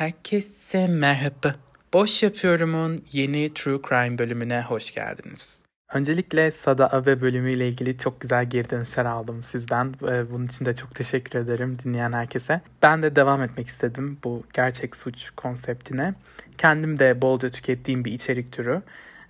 [0.00, 1.54] Herkese merhaba.
[1.92, 5.62] Boş Yapıyorum'un yeni True Crime bölümüne hoş geldiniz.
[5.94, 9.94] Öncelikle Sada Abe bölümüyle ilgili çok güzel geri dönüşler aldım sizden.
[10.30, 12.60] Bunun için de çok teşekkür ederim dinleyen herkese.
[12.82, 16.14] Ben de devam etmek istedim bu gerçek suç konseptine.
[16.58, 18.82] Kendim de bolca tükettiğim bir içerik türü.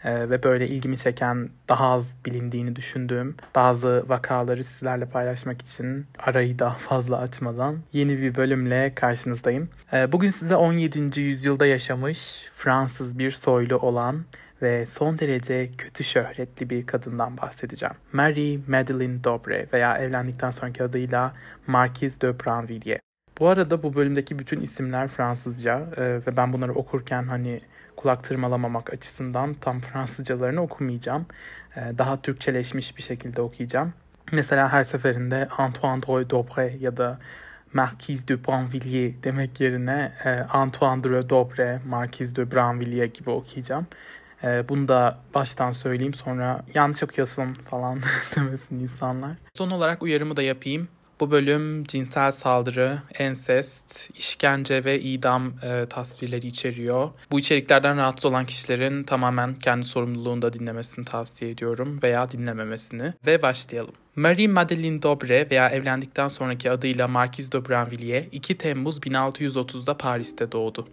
[0.05, 6.59] Ee, ve böyle ilgimi çeken daha az bilindiğini düşündüğüm bazı vakaları sizlerle paylaşmak için arayı
[6.59, 9.69] daha fazla açmadan yeni bir bölümle karşınızdayım.
[9.93, 11.21] Ee, bugün size 17.
[11.21, 14.25] yüzyılda yaşamış Fransız bir soylu olan
[14.63, 17.95] ve son derece kötü şöhretli bir kadından bahsedeceğim.
[18.13, 21.35] Marie Madeleine Dobre veya evlendikten sonraki adıyla
[21.67, 23.01] Marquise de Brinvilliers.
[23.39, 27.61] Bu arada bu bölümdeki bütün isimler Fransızca e, ve ben bunları okurken hani
[28.01, 31.27] kulak tırmalamamak açısından tam Fransızcalarını okumayacağım.
[31.77, 33.93] Ee, daha Türkçeleşmiş bir şekilde okuyacağım.
[34.33, 37.19] Mesela her seferinde Antoine de Dobre ya da
[37.73, 43.87] Marquise de Brinvilliers demek yerine e, Antoine de Dobre, Marquise de Brinvilliers gibi okuyacağım.
[44.45, 48.01] E, bunu da baştan söyleyeyim sonra yanlış okuyorsun falan
[48.37, 49.33] demesin insanlar.
[49.55, 50.89] Son olarak uyarımı da yapayım.
[51.21, 57.11] Bu bölüm cinsel saldırı, ensest, işkence ve idam e, tasvirleri içeriyor.
[57.31, 63.15] Bu içeriklerden rahatsız olan kişilerin tamamen kendi sorumluluğunda dinlemesini tavsiye ediyorum veya dinlememesini.
[63.27, 63.95] Ve başlayalım.
[64.17, 70.89] Marie Madeleine Dobre veya evlendikten sonraki adıyla Marquise de Brinvilliers 2 Temmuz 1630'da Paris'te doğdu.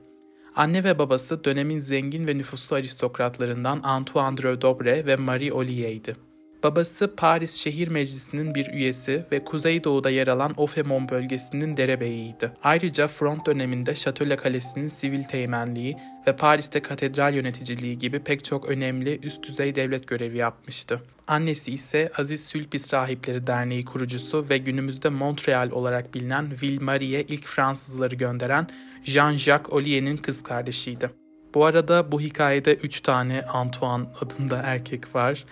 [0.55, 6.26] Anne ve babası dönemin zengin ve nüfuslu aristokratlarından Antoine de Dobre ve Marie Olier'di.
[6.63, 12.51] Babası Paris Şehir Meclisi'nin bir üyesi ve Kuzeydoğu'da yer alan Ofemon bölgesinin derebeyiydi.
[12.63, 15.97] Ayrıca front döneminde Şatole Kalesi'nin sivil teğmenliği
[16.27, 21.01] ve Paris'te katedral yöneticiliği gibi pek çok önemli üst düzey devlet görevi yapmıştı.
[21.27, 27.45] Annesi ise Aziz Sülpis Rahipleri Derneği kurucusu ve günümüzde Montreal olarak bilinen Ville Marie'ye ilk
[27.45, 28.67] Fransızları gönderen
[29.05, 31.09] Jean-Jacques Olier'in kız kardeşiydi.
[31.53, 35.45] Bu arada bu hikayede 3 tane Antoine adında erkek var.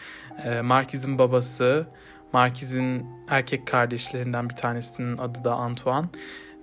[0.43, 1.87] E, Marquis'in babası,
[2.33, 6.05] Marquis'in erkek kardeşlerinden bir tanesinin adı da Antoine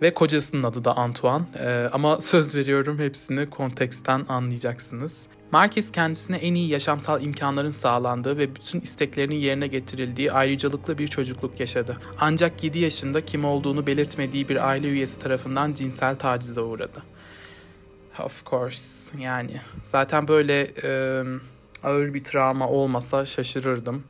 [0.03, 1.45] ve kocasının adı da Antoine.
[1.59, 5.27] E, ama söz veriyorum hepsini konteksten anlayacaksınız.
[5.53, 11.61] Marquis kendisine en iyi yaşamsal imkanların sağlandığı ve bütün isteklerinin yerine getirildiği ayrıcalıklı bir çocukluk
[11.61, 11.97] yaşadı.
[12.21, 17.03] Ancak 7 yaşında kim olduğunu belirtmediği bir aile üyesi tarafından cinsel tacize uğradı.
[18.19, 21.23] Of course yani zaten böyle e,
[21.85, 24.05] ağır bir travma olmasa şaşırırdım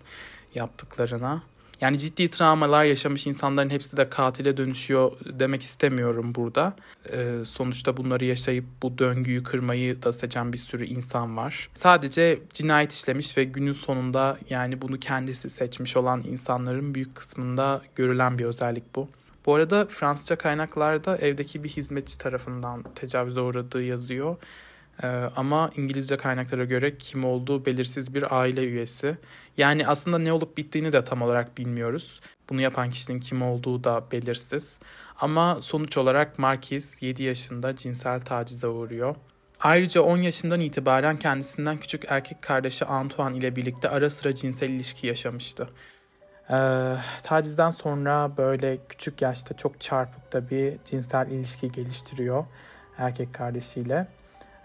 [0.55, 1.43] yaptıklarına.
[1.83, 6.77] Yani ciddi travmalar yaşamış insanların hepsi de katile dönüşüyor demek istemiyorum burada.
[7.13, 11.69] Ee, sonuçta bunları yaşayıp bu döngüyü kırmayı da seçen bir sürü insan var.
[11.75, 18.39] Sadece cinayet işlemiş ve günün sonunda yani bunu kendisi seçmiş olan insanların büyük kısmında görülen
[18.39, 19.09] bir özellik bu.
[19.47, 24.37] Bu arada Fransızca kaynaklarda evdeki bir hizmetçi tarafından tecavüze uğradığı yazıyor.
[25.03, 29.17] Ee, ama İngilizce kaynaklara göre kim olduğu belirsiz bir aile üyesi.
[29.57, 32.21] Yani aslında ne olup bittiğini de tam olarak bilmiyoruz.
[32.51, 34.81] Bunu yapan kişinin kim olduğu da belirsiz.
[35.21, 39.17] Ama sonuç olarak Marquis 7 yaşında cinsel tacize uğruyor.
[39.61, 45.07] Ayrıca 10 yaşından itibaren kendisinden küçük erkek kardeşi Antoine ile birlikte ara sıra cinsel ilişki
[45.07, 45.69] yaşamıştı.
[46.51, 52.45] Ee, tacizden sonra böyle küçük yaşta çok çarpık da bir cinsel ilişki geliştiriyor
[52.99, 54.07] erkek kardeşiyle.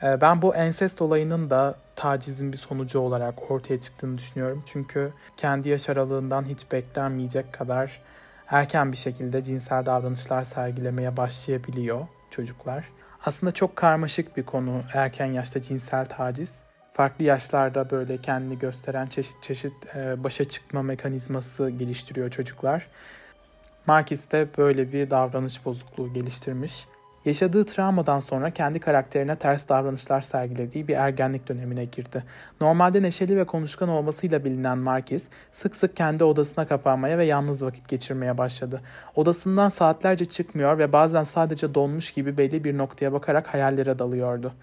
[0.04, 4.64] Ee, ben bu ensest olayının da tacizin bir sonucu olarak ortaya çıktığını düşünüyorum.
[4.66, 8.02] Çünkü kendi yaş aralığından hiç beklenmeyecek kadar
[8.48, 12.86] erken bir şekilde cinsel davranışlar sergilemeye başlayabiliyor çocuklar.
[13.26, 16.64] Aslında çok karmaşık bir konu erken yaşta cinsel taciz
[16.98, 22.88] farklı yaşlarda böyle kendini gösteren çeşit çeşit e, başa çıkma mekanizması geliştiriyor çocuklar.
[23.86, 26.88] Marquis de böyle bir davranış bozukluğu geliştirmiş.
[27.28, 32.24] Yaşadığı travmadan sonra kendi karakterine ters davranışlar sergilediği bir ergenlik dönemine girdi.
[32.62, 37.90] Normalde neşeli ve konuşkan olmasıyla bilinen Marquis, sık sık kendi odasına kapanmaya ve yalnız vakit
[37.90, 38.82] geçirmeye başladı.
[39.16, 44.54] Odasından saatlerce çıkmıyor ve bazen sadece donmuş gibi belli bir noktaya bakarak hayallere dalıyordu.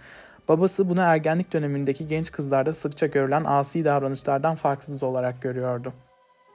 [0.48, 5.92] Babası bunu ergenlik dönemindeki genç kızlarda sıkça görülen asi davranışlardan farksız olarak görüyordu.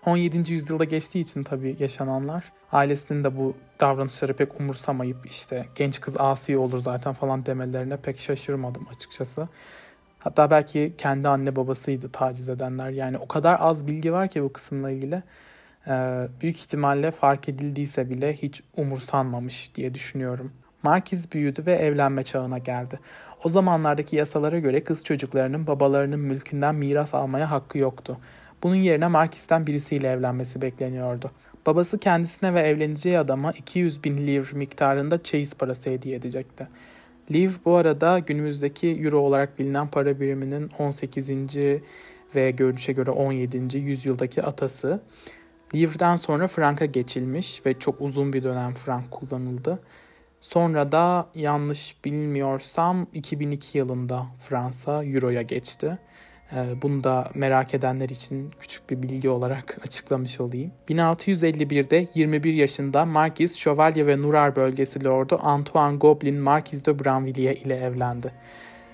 [0.06, 0.54] 17.
[0.54, 6.58] yüzyılda geçtiği için tabii yaşananlar ailesinin de bu davranışları pek umursamayıp işte genç kız asi
[6.58, 9.48] olur zaten falan demelerine pek şaşırmadım açıkçası.
[10.20, 12.90] Hatta belki kendi anne babasıydı taciz edenler.
[12.90, 15.24] Yani o kadar az bilgi var ki bu kısımla ilgili.
[15.88, 20.54] Ee, büyük ihtimalle fark edildiyse bile hiç umursanmamış diye düşünüyorum.
[20.84, 23.00] Markiz büyüdü ve evlenme çağına geldi.
[23.44, 28.18] O zamanlardaki yasalara göre kız çocuklarının babalarının mülkünden miras almaya hakkı yoktu.
[28.64, 31.32] Bunun yerine Markis'ten birisiyle evlenmesi bekleniyordu.
[31.66, 36.68] Babası kendisine ve evleneceği adama 200 bin livre miktarında çeyiz parası hediye edecekti.
[37.32, 41.30] Livre bu arada günümüzdeki euro olarak bilinen para biriminin 18.
[42.36, 43.78] ve görünüşe göre 17.
[43.78, 45.02] yüzyıldaki atası.
[45.76, 49.80] Livre'den sonra franka geçilmiş ve çok uzun bir dönem frank kullanıldı.
[50.42, 55.98] Sonra da yanlış bilmiyorsam 2002 yılında Fransa Euro'ya geçti.
[56.54, 60.72] Ee, bunu da merak edenler için küçük bir bilgi olarak açıklamış olayım.
[60.90, 67.76] 1651'de 21 yaşında Marquis Şövalye ve Nurar bölgesi lordu Antoine Goblin Marquis de Branvilliers ile
[67.76, 68.32] evlendi.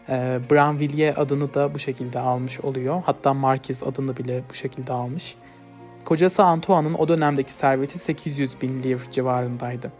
[0.09, 3.01] Ee, Branvilliers adını da bu şekilde almış oluyor.
[3.05, 5.35] Hatta Marquis adını bile bu şekilde almış.
[6.05, 9.91] Kocası Antoine'ın o dönemdeki serveti 800 bin livre civarındaydı.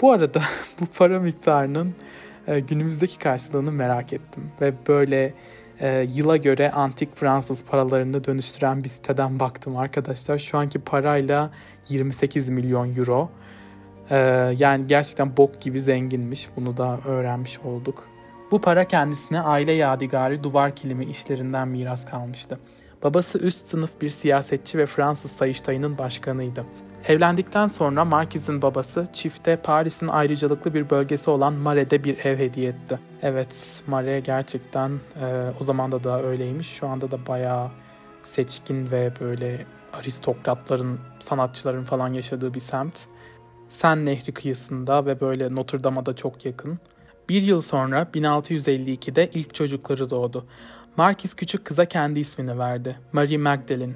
[0.00, 0.42] Bu arada
[0.80, 1.94] bu para miktarının
[2.46, 5.34] e, günümüzdeki karşılığını merak ettim ve böyle
[5.80, 10.38] e, yıla göre antik Fransız paralarını dönüştüren bir siteden baktım arkadaşlar.
[10.38, 11.50] Şu anki parayla
[11.88, 13.30] 28 milyon euro.
[14.10, 14.16] E,
[14.58, 16.48] yani gerçekten bok gibi zenginmiş.
[16.56, 18.08] Bunu da öğrenmiş olduk.
[18.50, 22.58] Bu para kendisine aile yadigarı duvar kilimi işlerinden miras kalmıştı.
[23.02, 26.64] Babası üst sınıf bir siyasetçi ve Fransız Sayıştayı'nın başkanıydı.
[27.08, 32.98] Evlendikten sonra Marquis'in babası çifte Paris'in ayrıcalıklı bir bölgesi olan Mares'de bir ev hediye etti.
[33.22, 34.90] Evet, Marais gerçekten
[35.20, 36.68] e, o zaman da da öyleymiş.
[36.68, 37.70] Şu anda da bayağı
[38.24, 42.98] seçkin ve böyle aristokratların, sanatçıların falan yaşadığı bir semt.
[43.68, 46.78] Sen Nehri kıyısında ve böyle Notre Dame'a da çok yakın.
[47.28, 50.46] Bir yıl sonra 1652'de ilk çocukları doğdu.
[50.96, 52.96] Marquis küçük kıza kendi ismini verdi.
[53.12, 53.94] Marie Magdalene.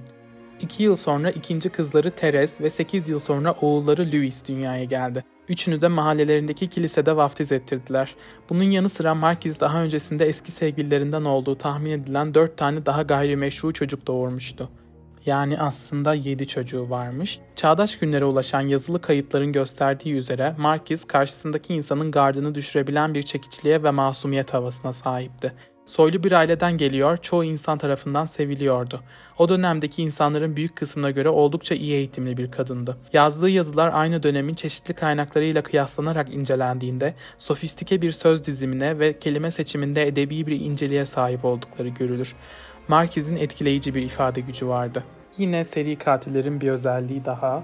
[0.60, 5.24] 2 yıl sonra ikinci kızları Teres ve 8 yıl sonra oğulları Louis dünyaya geldi.
[5.48, 8.14] Üçünü de mahallelerindeki kilisede vaftiz ettirdiler.
[8.50, 13.72] Bunun yanı sıra Markiz daha öncesinde eski sevgililerinden olduğu tahmin edilen 4 tane daha gayrimeşru
[13.72, 14.70] çocuk doğurmuştu.
[15.26, 17.40] Yani aslında 7 çocuğu varmış.
[17.56, 23.90] Çağdaş günlere ulaşan yazılı kayıtların gösterdiği üzere Markiz karşısındaki insanın gardını düşürebilen bir çekiciliğe ve
[23.90, 25.52] masumiyet havasına sahipti.
[25.86, 29.02] Soylu bir aileden geliyor, çoğu insan tarafından seviliyordu.
[29.38, 32.96] O dönemdeki insanların büyük kısmına göre oldukça iyi eğitimli bir kadındı.
[33.12, 40.06] Yazdığı yazılar aynı dönemin çeşitli kaynaklarıyla kıyaslanarak incelendiğinde sofistike bir söz dizimine ve kelime seçiminde
[40.06, 42.34] edebi bir inceliğe sahip oldukları görülür.
[42.88, 45.04] Marquez'in etkileyici bir ifade gücü vardı.
[45.38, 47.62] Yine seri katillerin bir özelliği daha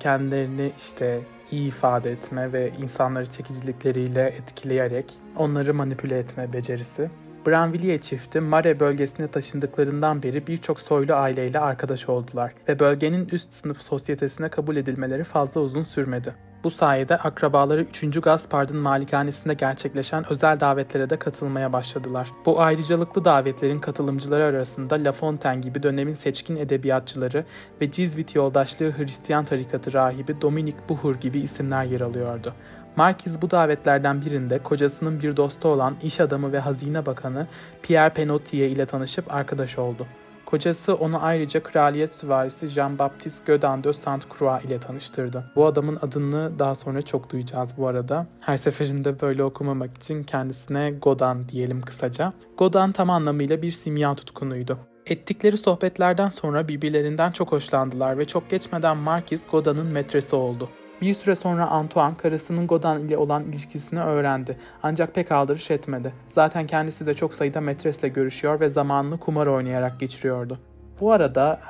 [0.00, 1.20] kendilerini işte
[1.50, 7.10] iyi ifade etme ve insanları çekicilikleriyle etkileyerek onları manipüle etme becerisi.
[7.46, 13.82] Branvilliers çifti Mare bölgesine taşındıklarından beri birçok soylu aileyle arkadaş oldular ve bölgenin üst sınıf
[13.82, 16.34] sosyetesine kabul edilmeleri fazla uzun sürmedi.
[16.64, 18.20] Bu sayede akrabaları 3.
[18.20, 22.28] Gaspard'ın malikanesinde gerçekleşen özel davetlere de katılmaya başladılar.
[22.46, 27.44] Bu ayrıcalıklı davetlerin katılımcıları arasında La Fontaine gibi dönemin seçkin edebiyatçıları
[27.80, 32.54] ve Cizvit yoldaşlığı Hristiyan tarikatı rahibi Dominik Buhur gibi isimler yer alıyordu.
[32.96, 37.46] Markiz bu davetlerden birinde kocasının bir dostu olan iş adamı ve hazine bakanı
[37.82, 40.06] Pierre Penottier ile tanışıp arkadaş oldu.
[40.54, 45.44] Kocası onu ayrıca kraliyet süvarisi Jean-Baptiste Godin de Sainte-Croix ile tanıştırdı.
[45.56, 48.26] Bu adamın adını daha sonra çok duyacağız bu arada.
[48.40, 52.32] Her seferinde böyle okumamak için kendisine Godin diyelim kısaca.
[52.58, 54.78] Godin tam anlamıyla bir simya tutkunuydu.
[55.06, 60.68] Ettikleri sohbetlerden sonra birbirlerinden çok hoşlandılar ve çok geçmeden Marquis Godin'in metresi oldu.
[61.00, 64.58] Bir süre sonra Antoine karısının Godin ile olan ilişkisini öğrendi.
[64.82, 66.12] Ancak pek aldırış etmedi.
[66.28, 70.58] Zaten kendisi de çok sayıda metresle görüşüyor ve zamanını kumar oynayarak geçiriyordu.
[71.00, 71.60] Bu arada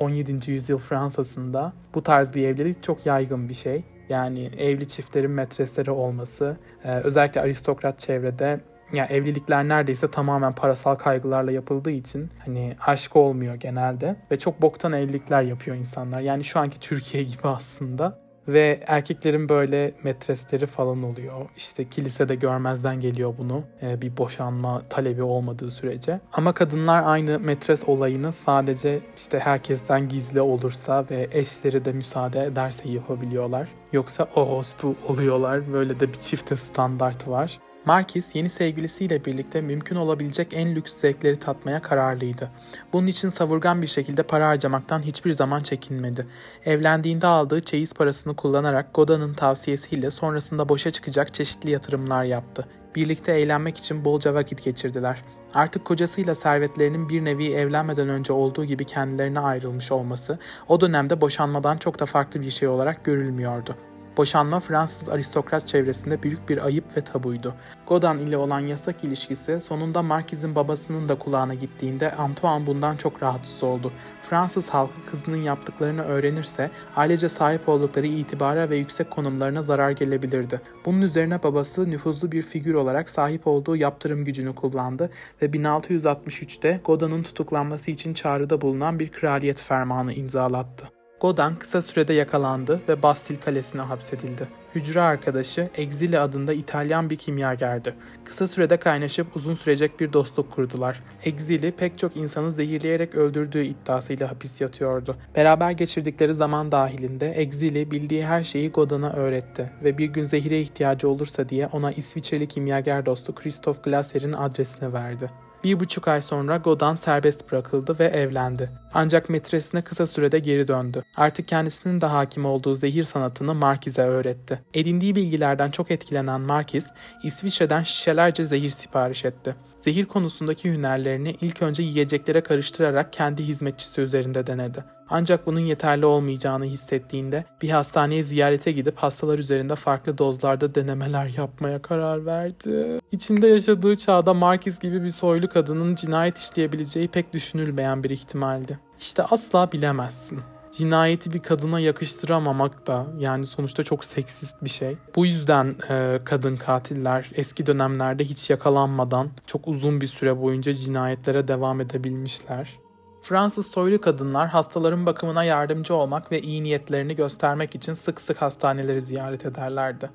[0.00, 0.50] 17.
[0.50, 3.84] yüzyıl Fransa'sında bu tarz bir evlilik çok yaygın bir şey.
[4.08, 8.60] Yani evli çiftlerin metresleri olması, özellikle aristokrat çevrede
[8.92, 14.92] yani evlilikler neredeyse tamamen parasal kaygılarla yapıldığı için hani aşk olmuyor genelde ve çok boktan
[14.92, 16.20] evlilikler yapıyor insanlar.
[16.20, 18.21] Yani şu anki Türkiye gibi aslında.
[18.48, 21.48] Ve erkeklerin böyle metresleri falan oluyor.
[21.56, 23.62] İşte kilisede görmezden geliyor bunu.
[23.82, 26.20] Ee, bir boşanma talebi olmadığı sürece.
[26.32, 32.88] Ama kadınlar aynı metres olayını sadece işte herkesten gizli olursa ve eşleri de müsaade ederse
[32.88, 33.68] yapabiliyorlar.
[33.92, 35.72] Yoksa orospu oluyorlar.
[35.72, 37.58] Böyle de bir çifte standart var.
[37.84, 42.50] Marquis yeni sevgilisiyle birlikte mümkün olabilecek en lüks zevkleri tatmaya kararlıydı.
[42.92, 46.26] Bunun için savurgan bir şekilde para harcamaktan hiçbir zaman çekinmedi.
[46.64, 52.66] Evlendiğinde aldığı çeyiz parasını kullanarak Godin'in tavsiyesiyle sonrasında boşa çıkacak çeşitli yatırımlar yaptı.
[52.94, 55.24] Birlikte eğlenmek için bolca vakit geçirdiler.
[55.54, 61.76] Artık kocasıyla servetlerinin bir nevi evlenmeden önce olduğu gibi kendilerine ayrılmış olması o dönemde boşanmadan
[61.76, 63.76] çok da farklı bir şey olarak görülmüyordu.
[64.16, 67.54] Boşanma Fransız aristokrat çevresinde büyük bir ayıp ve tabuydu.
[67.86, 73.62] Godin ile olan yasak ilişkisi sonunda Markiz'in babasının da kulağına gittiğinde Antoine bundan çok rahatsız
[73.62, 73.92] oldu.
[74.22, 80.60] Fransız halkı kızının yaptıklarını öğrenirse ailece sahip oldukları itibara ve yüksek konumlarına zarar gelebilirdi.
[80.86, 85.10] Bunun üzerine babası nüfuzlu bir figür olarak sahip olduğu yaptırım gücünü kullandı
[85.42, 90.91] ve 1663'te Godin'in tutuklanması için çağrıda bulunan bir kraliyet fermanı imzalattı.
[91.22, 94.48] Godin kısa sürede yakalandı ve Bastil Kalesi'ne hapsedildi.
[94.74, 97.94] Hücre arkadaşı Exile adında İtalyan bir kimyagerdi.
[98.24, 101.02] Kısa sürede kaynaşıp uzun sürecek bir dostluk kurdular.
[101.24, 105.16] Exile pek çok insanı zehirleyerek öldürdüğü iddiasıyla hapis yatıyordu.
[105.36, 111.08] Beraber geçirdikleri zaman dahilinde Exile bildiği her şeyi Godin'a öğretti ve bir gün zehire ihtiyacı
[111.08, 115.30] olursa diye ona İsviçreli kimyager dostu Christoph Glaser'in adresini verdi.
[115.64, 118.70] Bir buçuk ay sonra Godin serbest bırakıldı ve evlendi.
[118.94, 121.02] Ancak metresine kısa sürede geri döndü.
[121.16, 124.62] Artık kendisinin de hakim olduğu zehir sanatını Markiz'e öğretti.
[124.74, 126.90] Edindiği bilgilerden çok etkilenen Markiz,
[127.24, 129.54] İsviçre'den şişelerce zehir sipariş etti.
[129.82, 134.84] Zehir konusundaki hünerlerini ilk önce yiyeceklere karıştırarak kendi hizmetçisi üzerinde denedi.
[135.10, 141.82] Ancak bunun yeterli olmayacağını hissettiğinde bir hastaneye ziyarete gidip hastalar üzerinde farklı dozlarda denemeler yapmaya
[141.82, 143.00] karar verdi.
[143.12, 148.78] İçinde yaşadığı çağda Markiz gibi bir soylu kadının cinayet işleyebileceği pek düşünülmeyen bir ihtimaldi.
[148.98, 150.40] İşte asla bilemezsin
[150.72, 154.96] cinayeti bir kadına yakıştıramamak da yani sonuçta çok seksist bir şey.
[155.16, 161.48] Bu yüzden e, kadın katiller eski dönemlerde hiç yakalanmadan çok uzun bir süre boyunca cinayetlere
[161.48, 162.78] devam edebilmişler.
[163.22, 169.00] Fransız soylu kadınlar hastaların bakımına yardımcı olmak ve iyi niyetlerini göstermek için sık sık hastaneleri
[169.00, 170.10] ziyaret ederlerdi.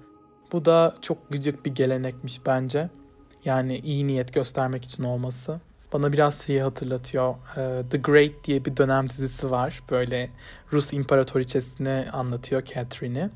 [0.52, 2.90] Bu da çok gıcık bir gelenekmiş bence.
[3.46, 5.60] Yani iyi niyet göstermek için olması.
[5.94, 7.36] Bana biraz şeyi hatırlatıyor.
[7.90, 9.82] The Great diye bir dönem dizisi var.
[9.90, 10.30] Böyle
[10.74, 13.30] Rus imparatoriçesini anlatıyor Catherine'i.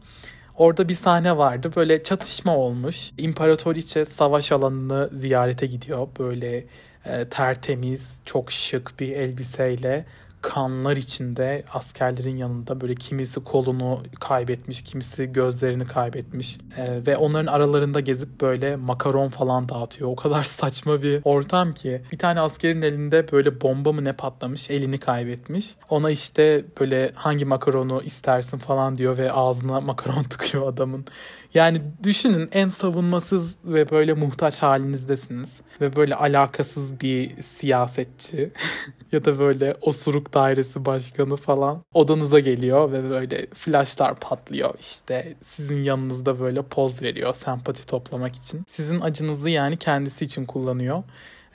[0.58, 1.72] Orada bir sahne vardı.
[1.76, 3.12] Böyle çatışma olmuş.
[3.18, 6.08] İmparatoriçe savaş alanını ziyarete gidiyor.
[6.20, 6.66] Böyle
[7.06, 10.06] e, tertemiz, çok şık bir elbiseyle
[10.42, 18.00] kanlar içinde askerlerin yanında böyle kimisi kolunu kaybetmiş, kimisi gözlerini kaybetmiş ee, ve onların aralarında
[18.00, 20.10] gezip böyle makaron falan dağıtıyor.
[20.10, 22.02] O kadar saçma bir ortam ki.
[22.12, 25.66] Bir tane askerin elinde böyle bomba mı ne patlamış, elini kaybetmiş.
[25.90, 31.06] Ona işte böyle hangi makaronu istersin falan diyor ve ağzına makaron tıkıyor adamın.
[31.54, 35.62] Yani düşünün en savunmasız ve böyle muhtaç halinizdesiniz.
[35.82, 38.52] Ve böyle alakasız bir siyasetçi
[39.12, 44.74] ya da böyle osuruk dairesi başkanı falan odanıza geliyor ve böyle flashlar patlıyor.
[44.80, 48.64] İşte sizin yanınızda böyle poz veriyor sempati toplamak için.
[48.68, 51.04] Sizin acınızı yani kendisi için kullanıyor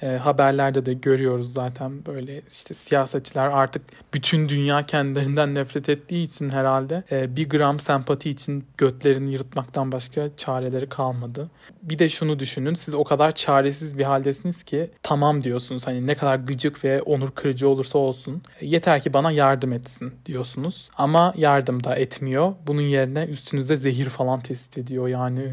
[0.03, 3.83] e, haberlerde de görüyoruz zaten böyle işte siyasetçiler artık
[4.15, 10.37] bütün dünya kendilerinden nefret ettiği için herhalde e, bir gram sempati için götlerini yırtmaktan başka
[10.37, 11.50] çareleri kalmadı.
[11.83, 16.15] Bir de şunu düşünün siz o kadar çaresiz bir haldesiniz ki tamam diyorsunuz hani ne
[16.15, 20.88] kadar gıcık ve onur kırıcı olursa olsun yeter ki bana yardım etsin diyorsunuz.
[20.97, 22.53] Ama yardım da etmiyor.
[22.67, 25.53] Bunun yerine üstünüzde zehir falan test ediyor yani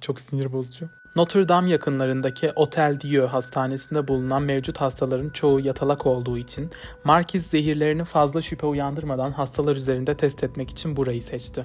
[0.00, 1.01] çok sinir bozucu.
[1.16, 6.70] Notre Dame yakınlarındaki Otel Dieu hastanesinde bulunan mevcut hastaların çoğu yatalak olduğu için
[7.04, 11.64] Markiz zehirlerini fazla şüphe uyandırmadan hastalar üzerinde test etmek için burayı seçti.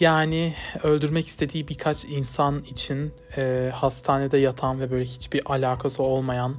[0.00, 6.56] Yani öldürmek istediği birkaç insan için e, hastanede yatan ve böyle hiçbir alakası olmayan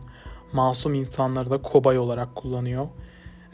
[0.54, 2.88] masum insanları da kobay olarak kullanıyor.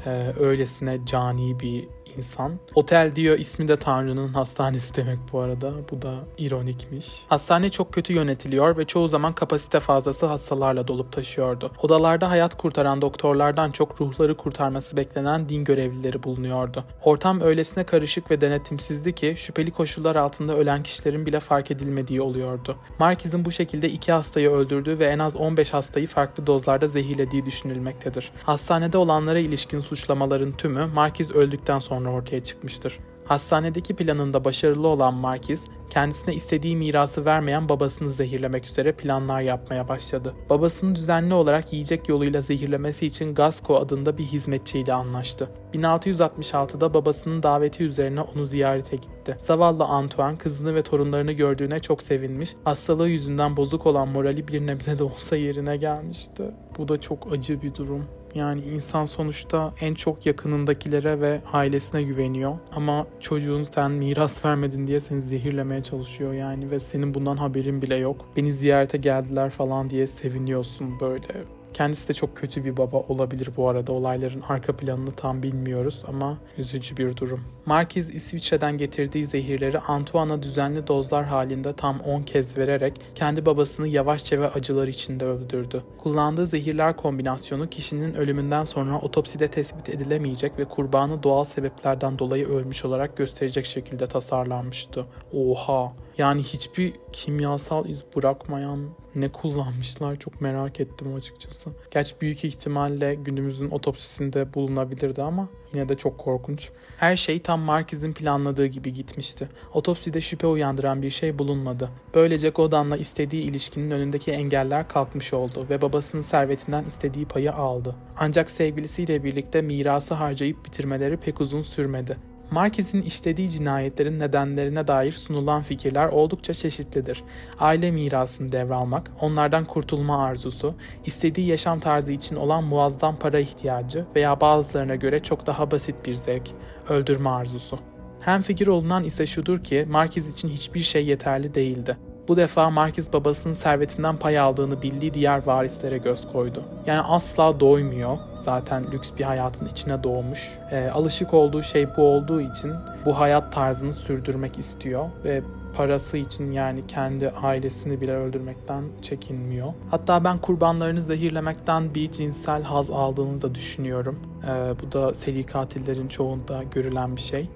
[0.06, 2.60] E, öylesine cani bir insan.
[2.76, 5.74] Otel diyor ismi de Tanrı'nın hastanesi demek bu arada.
[5.92, 7.24] Bu da ironikmiş.
[7.28, 11.72] Hastane çok kötü yönetiliyor ve çoğu zaman kapasite fazlası hastalarla dolup taşıyordu.
[11.82, 16.84] Odalarda hayat kurtaran doktorlardan çok ruhları kurtarması beklenen din görevlileri bulunuyordu.
[17.04, 22.76] Ortam öylesine karışık ve denetimsizdi ki şüpheli koşullar altında ölen kişilerin bile fark edilmediği oluyordu.
[23.00, 28.32] Markiz'in bu şekilde iki hastayı öldürdüğü ve en az 15 hastayı farklı dozlarda zehirlediği düşünülmektedir.
[28.44, 33.00] Hastanede olanlara ilişkin suçlamaların tümü Markiz öldükten sonra sonra ortaya çıkmıştır.
[33.26, 40.34] Hastanedeki planında başarılı olan Markiz, kendisine istediği mirası vermeyen babasını zehirlemek üzere planlar yapmaya başladı.
[40.50, 45.50] Babasını düzenli olarak yiyecek yoluyla zehirlemesi için Gasco adında bir hizmetçiyle anlaştı.
[45.74, 49.38] 1666'da babasının daveti üzerine onu ziyarete gitti.
[49.40, 54.98] Zavallı Antoine kızını ve torunlarını gördüğüne çok sevinmiş, hastalığı yüzünden bozuk olan morali bir nebze
[54.98, 56.44] de olsa yerine gelmişti.
[56.78, 58.06] Bu da çok acı bir durum.
[58.36, 62.58] Yani insan sonuçta en çok yakınındakilere ve ailesine güveniyor.
[62.72, 67.96] Ama çocuğun sen miras vermedin diye seni zehirlemeye çalışıyor yani ve senin bundan haberin bile
[67.96, 68.26] yok.
[68.38, 71.55] Beni ziyarete geldiler falan diye seviniyorsun böyle.
[71.76, 73.92] Kendisi de çok kötü bir baba olabilir bu arada.
[73.92, 77.44] Olayların arka planını tam bilmiyoruz ama üzücü bir durum.
[77.66, 84.40] Markiz İsviçre'den getirdiği zehirleri Antoine'a düzenli dozlar halinde tam 10 kez vererek kendi babasını yavaşça
[84.42, 85.84] ve acılar içinde öldürdü.
[85.98, 92.86] Kullandığı zehirler kombinasyonu kişinin ölümünden sonra otopside tespit edilemeyecek ve kurbanı doğal sebeplerden dolayı ölmüş
[92.86, 95.06] olarak gösterecek şekilde tasarlanmıştı.
[95.34, 95.94] Oha!
[96.18, 101.70] Yani hiçbir kimyasal iz bırakmayan ne kullanmışlar çok merak ettim açıkçası.
[101.92, 106.70] Gerçi büyük ihtimalle günümüzün otopsisinde bulunabilirdi ama yine de çok korkunç.
[106.98, 109.50] Her şey tam Marquez'in planladığı gibi gitmişti.
[109.74, 111.90] Otopside şüphe uyandıran bir şey bulunmadı.
[112.14, 117.96] Böylece Godin'la istediği ilişkinin önündeki engeller kalkmış oldu ve babasının servetinden istediği payı aldı.
[118.18, 122.18] Ancak sevgilisiyle birlikte mirası harcayıp bitirmeleri pek uzun sürmedi.
[122.52, 127.24] Marquez'in işlediği cinayetlerin nedenlerine dair sunulan fikirler oldukça çeşitlidir.
[127.60, 130.76] Aile mirasını devralmak, onlardan kurtulma arzusu,
[131.06, 136.14] istediği yaşam tarzı için olan muazzam para ihtiyacı veya bazılarına göre çok daha basit bir
[136.14, 136.52] zevk,
[136.90, 137.80] öldürme arzusu.
[138.20, 141.98] Hem fikir olunan ise şudur ki Marquez için hiçbir şey yeterli değildi.
[142.28, 146.64] Bu defa Marquez babasının servetinden pay aldığını bildiği diğer varislere göz koydu.
[146.86, 148.18] Yani asla doymuyor.
[148.36, 150.58] Zaten lüks bir hayatın içine doğmuş.
[150.72, 152.72] E, alışık olduğu şey bu olduğu için
[153.06, 155.42] bu hayat tarzını sürdürmek istiyor ve
[155.76, 159.74] parası için yani kendi ailesini bile öldürmekten çekinmiyor.
[159.92, 164.20] Hatta ben kurbanlarını zehirlemekten bir cinsel haz aldığını da düşünüyorum.
[164.44, 167.50] Ee, bu da seri katillerin çoğunda görülen bir şey.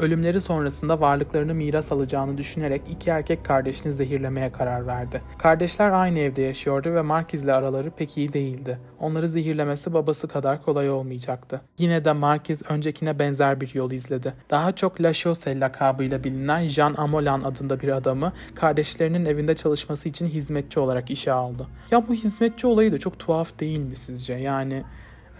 [0.00, 5.22] Ölümleri sonrasında varlıklarını miras alacağını düşünerek iki erkek kardeşini zehirlemeye karar verdi.
[5.38, 8.78] Kardeşler aynı evde yaşıyordu ve Markiz ile araları pek iyi değildi.
[9.00, 11.60] Onları zehirlemesi babası kadar kolay olmayacaktı.
[11.78, 14.34] Yine de Markiz öncekine benzer bir yol izledi.
[14.50, 20.26] Daha çok La Chaussee lakabıyla bilinen Jean Amolan adında bir adamı kardeşlerinin evinde çalışması için
[20.26, 21.66] hizmetçi olarak işe aldı.
[21.90, 24.34] Ya bu hizmetçi olayı da çok tuhaf değil mi sizce?
[24.34, 24.84] Yani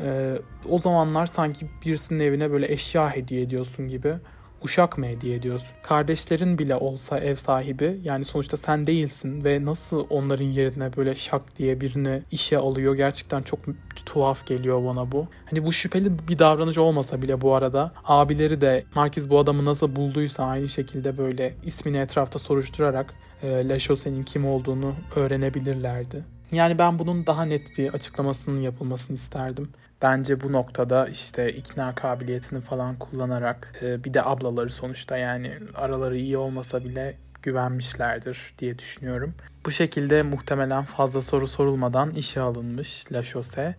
[0.00, 0.38] e,
[0.68, 4.14] o zamanlar sanki birisinin evine böyle eşya hediye ediyorsun gibi
[4.62, 5.68] uşak mı hediye ediyorsun?
[5.82, 11.58] Kardeşlerin bile olsa ev sahibi yani sonuçta sen değilsin ve nasıl onların yerine böyle şak
[11.58, 13.60] diye birini işe alıyor gerçekten çok
[14.06, 15.26] tuhaf geliyor bana bu.
[15.50, 19.96] Hani bu şüpheli bir davranış olmasa bile bu arada abileri de Markiz bu adamı nasıl
[19.96, 26.37] bulduysa aynı şekilde böyle ismini etrafta soruşturarak e, Leşose'nin kim olduğunu öğrenebilirlerdi.
[26.52, 29.68] Yani ben bunun daha net bir açıklamasının yapılmasını isterdim.
[30.02, 36.18] Bence bu noktada işte ikna kabiliyetini falan kullanarak e, bir de ablaları sonuçta yani araları
[36.18, 39.34] iyi olmasa bile güvenmişlerdir diye düşünüyorum.
[39.66, 43.76] Bu şekilde muhtemelen fazla soru sorulmadan işe alınmış La Chose.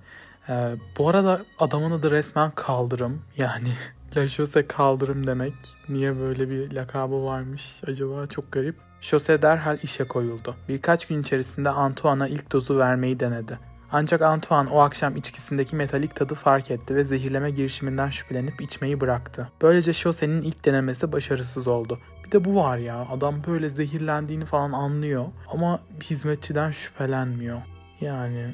[0.49, 3.21] Ee, bu arada adamın adı resmen Kaldırım.
[3.37, 3.69] Yani
[4.17, 5.53] La Chose Kaldırım demek.
[5.89, 8.88] Niye böyle bir lakabı varmış acaba çok garip.
[9.01, 10.55] Chose derhal işe koyuldu.
[10.69, 13.59] Birkaç gün içerisinde Antoine'a ilk dozu vermeyi denedi.
[13.91, 19.49] Ancak Antoine o akşam içkisindeki metalik tadı fark etti ve zehirleme girişiminden şüphelenip içmeyi bıraktı.
[19.61, 21.99] Böylece Chose'nin ilk denemesi başarısız oldu.
[22.25, 27.61] Bir de bu var ya adam böyle zehirlendiğini falan anlıyor ama hizmetçiden şüphelenmiyor.
[28.01, 28.45] Yani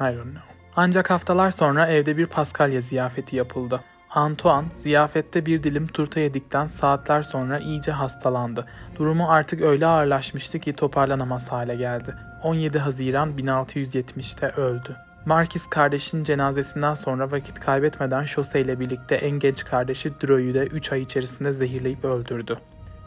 [0.00, 0.42] I don't know.
[0.76, 3.80] Ancak haftalar sonra evde bir Paskalya ziyafeti yapıldı.
[4.10, 8.66] Antoine ziyafette bir dilim turta yedikten saatler sonra iyice hastalandı.
[8.96, 12.14] Durumu artık öyle ağırlaşmıştı ki toparlanamaz hale geldi.
[12.42, 14.96] 17 Haziran 1670'te öldü.
[15.26, 20.92] Marquis kardeşinin cenazesinden sonra vakit kaybetmeden Şose ile birlikte en genç kardeşi Dro'yu da 3
[20.92, 22.58] ay içerisinde zehirleyip öldürdü.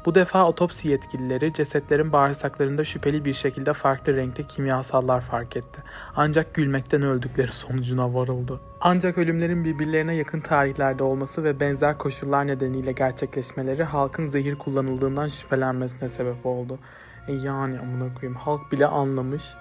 [0.06, 5.82] Bu defa otopsi yetkilileri cesetlerin bağırsaklarında şüpheli bir şekilde farklı renkte kimyasallar fark etti.
[6.16, 8.60] Ancak gülmekten öldükleri sonucuna varıldı.
[8.82, 16.10] Ancak ölümlerin birbirlerine yakın tarihlerde olması ve benzer koşullar nedeniyle gerçekleşmeleri halkın zehir kullanıldığından şüphelenmesine
[16.10, 16.80] sebep oldu.
[17.28, 19.56] E yani amına koyayım halk bile anlamış.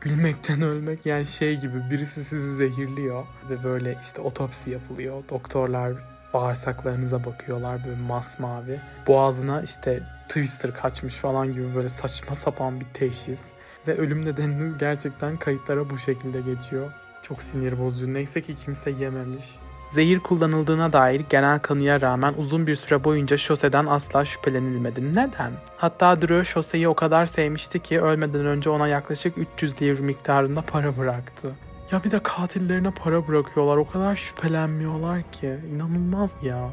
[0.00, 5.22] Gülmekten ölmek yani şey gibi birisi sizi zehirliyor ve böyle işte otopsi yapılıyor.
[5.28, 8.80] Doktorlar bağırsaklarınıza bakıyorlar böyle masmavi.
[9.06, 13.50] Boğazına işte twister kaçmış falan gibi böyle saçma sapan bir teşhis.
[13.88, 16.92] Ve ölüm nedeniniz gerçekten kayıtlara bu şekilde geçiyor.
[17.22, 18.14] Çok sinir bozucu.
[18.14, 19.44] Neyse ki kimse yememiş.
[19.88, 25.14] Zehir kullanıldığına dair genel kanıya rağmen uzun bir süre boyunca şoseden asla şüphelenilmedi.
[25.14, 25.52] Neden?
[25.76, 30.96] Hatta Drew şoseyi o kadar sevmişti ki ölmeden önce ona yaklaşık 300 livre miktarında para
[30.96, 31.52] bıraktı.
[31.94, 33.76] Ya bir de katillerine para bırakıyorlar.
[33.76, 35.54] O kadar şüphelenmiyorlar ki.
[35.74, 36.70] İnanılmaz ya.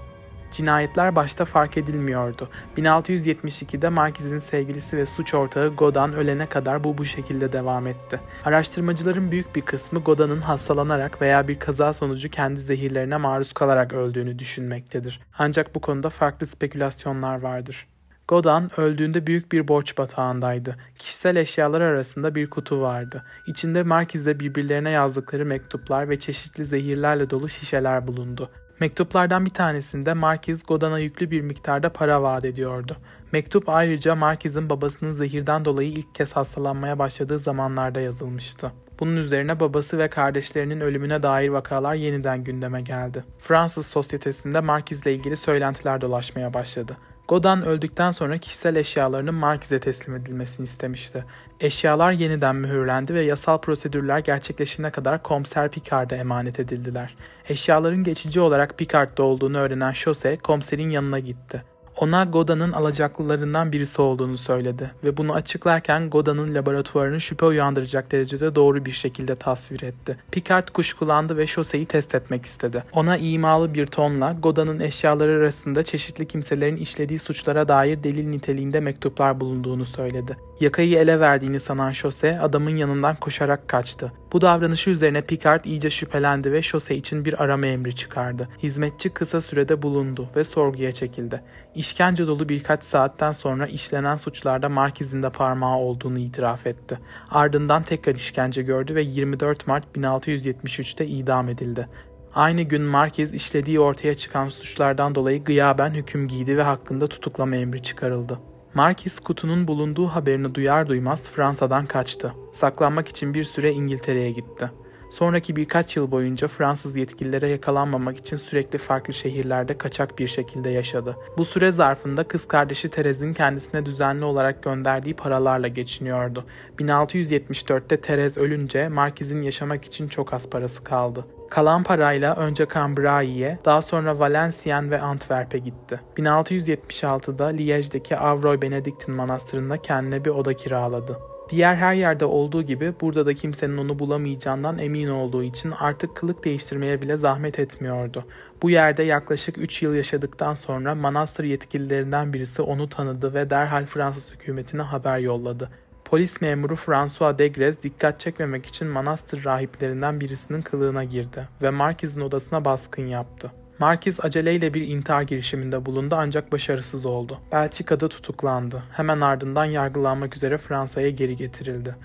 [0.51, 2.49] Cinayetler başta fark edilmiyordu.
[2.77, 8.19] 1672'de Markiz'in sevgilisi ve suç ortağı Godan ölene kadar bu bu şekilde devam etti.
[8.45, 14.39] Araştırmacıların büyük bir kısmı Godan'ın hastalanarak veya bir kaza sonucu kendi zehirlerine maruz kalarak öldüğünü
[14.39, 15.19] düşünmektedir.
[15.39, 17.87] Ancak bu konuda farklı spekülasyonlar vardır.
[18.31, 20.75] Godan öldüğünde büyük bir borç batağındaydı.
[20.99, 23.23] Kişisel eşyalar arasında bir kutu vardı.
[23.47, 28.49] İçinde Markiz'le birbirlerine yazdıkları mektuplar ve çeşitli zehirlerle dolu şişeler bulundu.
[28.79, 32.97] Mektuplardan bir tanesinde Markiz Godan'a yüklü bir miktarda para vaat ediyordu.
[33.31, 38.71] Mektup ayrıca Markiz'in babasının zehirden dolayı ilk kez hastalanmaya başladığı zamanlarda yazılmıştı.
[38.99, 43.23] Bunun üzerine babası ve kardeşlerinin ölümüne dair vakalar yeniden gündeme geldi.
[43.39, 46.97] Fransız sosyetesinde Markiz'le ilgili söylentiler dolaşmaya başladı.
[47.27, 51.25] Godan öldükten sonra kişisel eşyalarının Markiz'e teslim edilmesini istemişti.
[51.59, 57.15] Eşyalar yeniden mühürlendi ve yasal prosedürler gerçekleşene kadar komiser Picard'a emanet edildiler.
[57.49, 61.63] Eşyaların geçici olarak Picard'da olduğunu öğrenen Chose, komiserin yanına gitti.
[62.01, 68.85] Ona Goda'nın alacaklılarından birisi olduğunu söyledi ve bunu açıklarken Goda'nın laboratuvarını şüphe uyandıracak derecede doğru
[68.85, 70.17] bir şekilde tasvir etti.
[70.31, 72.83] Picard kuşkulandı ve Jose'yi test etmek istedi.
[72.93, 79.39] Ona imalı bir tonla Goda'nın eşyaları arasında çeşitli kimselerin işlediği suçlara dair delil niteliğinde mektuplar
[79.39, 80.37] bulunduğunu söyledi.
[80.59, 84.11] Yakayı ele verdiğini sanan Chose adamın yanından koşarak kaçtı.
[84.33, 88.49] Bu davranışı üzerine Picard iyice şüphelendi ve Chose için bir arama emri çıkardı.
[88.63, 91.43] Hizmetçi kısa sürede bulundu ve sorguya çekildi.
[91.75, 96.99] İşkence dolu birkaç saatten sonra işlenen suçlarda Markiz'in de parmağı olduğunu itiraf etti.
[97.31, 101.87] Ardından tekrar işkence gördü ve 24 Mart 1673'te idam edildi.
[102.35, 107.83] Aynı gün Markiz işlediği ortaya çıkan suçlardan dolayı gıyaben hüküm giydi ve hakkında tutuklama emri
[107.83, 108.39] çıkarıldı.
[108.73, 112.33] Markiz kutunun bulunduğu haberini duyar duymaz Fransa'dan kaçtı.
[112.53, 114.71] Saklanmak için bir süre İngiltere'ye gitti.
[115.09, 121.17] Sonraki birkaç yıl boyunca Fransız yetkililere yakalanmamak için sürekli farklı şehirlerde kaçak bir şekilde yaşadı.
[121.37, 126.45] Bu süre zarfında kız kardeşi Terez'in kendisine düzenli olarak gönderdiği paralarla geçiniyordu.
[126.79, 131.25] 1674'te Terez ölünce Markiz'in yaşamak için çok az parası kaldı.
[131.51, 135.99] Kalan parayla önce Cambrai daha sonra Valenciennes ve Antwerp'e gitti.
[136.17, 141.19] 1676'da Liège'deki Avroy Benediktin Manastırı'nda kendine bir oda kiraladı.
[141.49, 146.45] Diğer her yerde olduğu gibi burada da kimsenin onu bulamayacağından emin olduğu için artık kılık
[146.45, 148.25] değiştirmeye bile zahmet etmiyordu.
[148.61, 154.33] Bu yerde yaklaşık 3 yıl yaşadıktan sonra manastır yetkililerinden birisi onu tanıdı ve derhal Fransız
[154.33, 155.69] hükümetine haber yolladı.
[156.11, 162.65] Polis memuru François Degrez dikkat çekmemek için manastır rahiplerinden birisinin kılığına girdi ve Markiz'in odasına
[162.65, 163.51] baskın yaptı.
[163.79, 167.39] Markiz aceleyle bir intihar girişiminde bulundu ancak başarısız oldu.
[167.51, 168.83] Belçika'da tutuklandı.
[168.91, 171.95] Hemen ardından yargılanmak üzere Fransa'ya geri getirildi.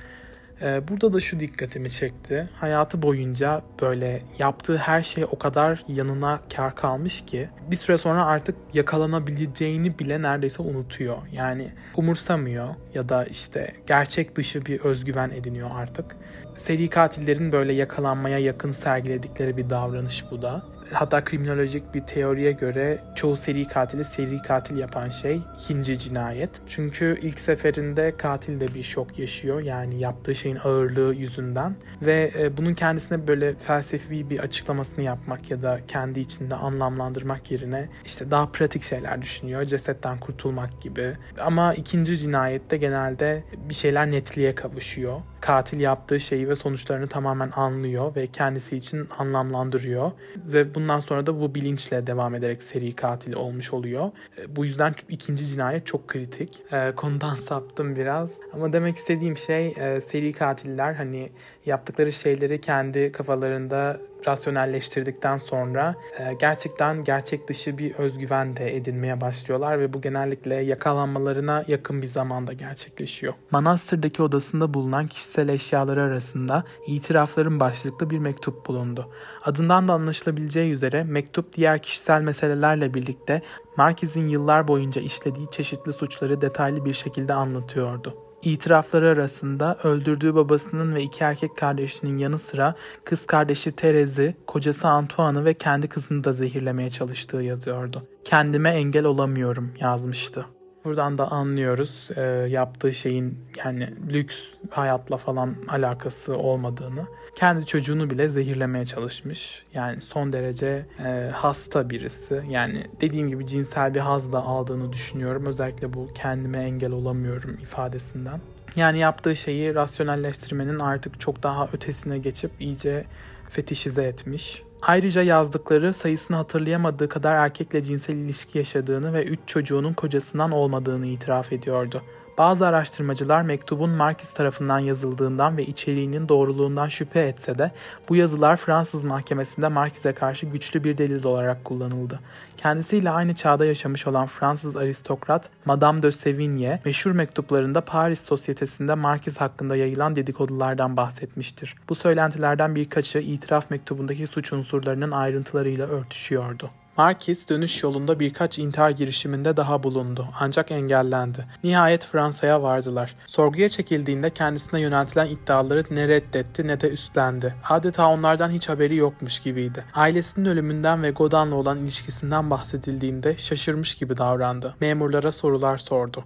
[0.62, 2.48] Ee, burada da şu dikkatimi çekti.
[2.54, 8.24] Hayatı boyunca böyle yaptığı her şey o kadar yanına kar kalmış ki bir süre sonra
[8.24, 11.16] artık yakalanabileceğini bile neredeyse unutuyor.
[11.32, 16.16] Yani umursamıyor ya da işte gerçek dışı bir özgüven ediniyor artık.
[16.54, 22.98] Seri katillerin böyle yakalanmaya yakın sergiledikleri bir davranış bu da hatta kriminolojik bir teoriye göre
[23.14, 26.50] çoğu seri katili seri katil yapan şey ikinci cinayet.
[26.66, 32.56] Çünkü ilk seferinde katil de bir şok yaşıyor yani yaptığı şeyin ağırlığı yüzünden ve e,
[32.56, 38.46] bunun kendisine böyle felsefi bir açıklamasını yapmak ya da kendi içinde anlamlandırmak yerine işte daha
[38.46, 39.64] pratik şeyler düşünüyor.
[39.64, 41.12] Cesetten kurtulmak gibi.
[41.40, 45.20] Ama ikinci cinayette genelde bir şeyler netliğe kavuşuyor.
[45.46, 50.12] Katil yaptığı şeyi ve sonuçlarını tamamen anlıyor ve kendisi için anlamlandırıyor.
[50.36, 54.10] Ve bundan sonra da bu bilinçle devam ederek seri katil olmuş oluyor.
[54.38, 56.62] E, bu yüzden ikinci cinayet çok kritik.
[56.72, 58.40] E, konudan saptım biraz.
[58.52, 61.30] Ama demek istediğim şey e, seri katiller hani
[61.66, 69.80] yaptıkları şeyleri kendi kafalarında rasyonelleştirdikten sonra e, gerçekten gerçek dışı bir özgüven de edinmeye başlıyorlar
[69.80, 73.34] ve bu genellikle yakalanmalarına yakın bir zamanda gerçekleşiyor.
[73.50, 79.10] Manastır'daki odasında bulunan kişisel eşyaları arasında itirafların başlıklı bir mektup bulundu.
[79.44, 83.42] Adından da anlaşılabileceği üzere mektup diğer kişisel meselelerle birlikte
[83.76, 88.25] Markiz'in yıllar boyunca işlediği çeşitli suçları detaylı bir şekilde anlatıyordu.
[88.46, 95.44] İtirafları arasında öldürdüğü babasının ve iki erkek kardeşinin yanı sıra kız kardeşi Terez'i, kocası Antoine'ı
[95.44, 98.06] ve kendi kızını da zehirlemeye çalıştığı yazıyordu.
[98.24, 100.46] Kendime engel olamıyorum yazmıştı.
[100.84, 107.06] Buradan da anlıyoruz e, yaptığı şeyin yani lüks hayatla falan alakası olmadığını.
[107.36, 109.62] Kendi çocuğunu bile zehirlemeye çalışmış.
[109.74, 112.42] Yani son derece e, hasta birisi.
[112.48, 115.46] Yani dediğim gibi cinsel bir haz da aldığını düşünüyorum.
[115.46, 118.40] Özellikle bu kendime engel olamıyorum ifadesinden.
[118.76, 123.04] Yani yaptığı şeyi rasyonelleştirmenin artık çok daha ötesine geçip iyice
[123.50, 124.62] fetişize etmiş.
[124.82, 131.52] Ayrıca yazdıkları sayısını hatırlayamadığı kadar erkekle cinsel ilişki yaşadığını ve üç çocuğunun kocasından olmadığını itiraf
[131.52, 132.02] ediyordu.
[132.38, 137.70] Bazı araştırmacılar mektubun Marquis tarafından yazıldığından ve içeriğinin doğruluğundan şüphe etse de
[138.08, 142.20] bu yazılar Fransız mahkemesinde Marquis'e karşı güçlü bir delil olarak kullanıldı.
[142.56, 149.36] Kendisiyle aynı çağda yaşamış olan Fransız aristokrat Madame de Sévigné meşhur mektuplarında Paris sosyetesinde Marquis
[149.36, 151.74] hakkında yayılan dedikodulardan bahsetmiştir.
[151.88, 156.70] Bu söylentilerden birkaçı itiraf mektubundaki suç unsurlarının ayrıntılarıyla örtüşüyordu.
[156.96, 161.46] Marquis dönüş yolunda birkaç intihar girişiminde daha bulundu ancak engellendi.
[161.64, 163.14] Nihayet Fransa'ya vardılar.
[163.26, 167.54] Sorguya çekildiğinde kendisine yöneltilen iddiaları ne reddetti ne de üstlendi.
[167.68, 169.84] Adeta onlardan hiç haberi yokmuş gibiydi.
[169.94, 174.74] Ailesinin ölümünden ve Godin'la olan ilişkisinden bahsedildiğinde şaşırmış gibi davrandı.
[174.80, 176.24] Memurlara sorular sordu.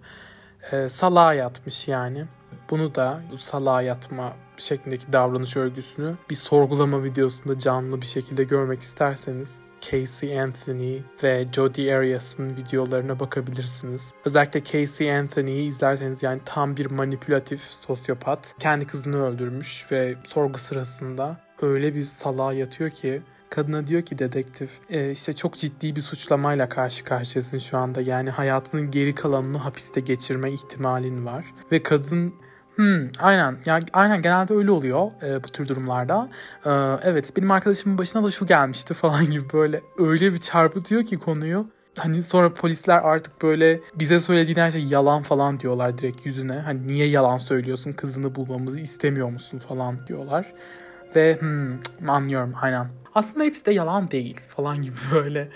[0.72, 2.24] E, salağa yatmış yani.
[2.70, 8.80] Bunu da bu salağa yatma şeklindeki davranış örgüsünü bir sorgulama videosunda canlı bir şekilde görmek
[8.80, 14.12] isterseniz Casey Anthony ve Jodi Arias'ın videolarına bakabilirsiniz.
[14.24, 18.54] Özellikle Casey Anthony'yi izlerseniz yani tam bir manipülatif sosyopat.
[18.59, 24.70] Kendi kızını öldürmüş ve sorgu sırasında öyle bir salağa yatıyor ki Kadına diyor ki dedektif
[24.90, 28.00] e, işte çok ciddi bir suçlamayla karşı karşıyasın şu anda.
[28.00, 31.44] Yani hayatının geri kalanını hapiste geçirme ihtimalin var.
[31.72, 32.35] Ve kadın
[32.76, 33.56] Hmm, aynen.
[33.66, 36.28] Ya aynen genelde öyle oluyor e, bu tür durumlarda.
[36.66, 36.70] E,
[37.04, 41.66] evet benim arkadaşımın başına da şu gelmişti falan gibi böyle öyle bir çarpıtıyor ki konuyu.
[41.98, 46.52] Hani sonra polisler artık böyle bize söylediğin her şey yalan falan diyorlar direkt yüzüne.
[46.59, 50.52] Hani niye yalan söylüyorsun kızını bulmamızı istemiyor musun falan diyorlar.
[51.16, 53.00] Ve hmm, anlıyorum aynen.
[53.14, 55.49] Aslında hepsi de yalan değil falan gibi böyle.